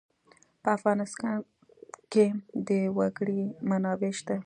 [0.63, 1.37] په افغانستان
[2.11, 2.25] کې
[2.67, 4.37] د وګړي منابع شته.